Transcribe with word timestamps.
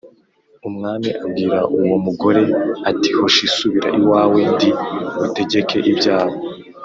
Umwami 0.69 1.09
abwira 1.23 1.57
uwo 1.81 1.97
mugore 2.05 2.41
ati 2.89 3.09
“Hoshi 3.17 3.45
subira 3.55 3.89
iwawe, 3.99 4.39
ndi 4.53 4.69
butegeke 5.17 5.77
ibyawe.” 5.91 6.35